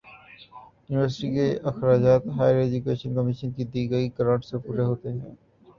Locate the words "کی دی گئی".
3.51-4.09